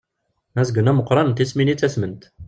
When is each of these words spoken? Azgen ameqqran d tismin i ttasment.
Azgen 0.61 0.89
ameqqran 0.91 1.29
d 1.31 1.35
tismin 1.35 1.73
i 1.73 1.75
ttasment. 1.75 2.21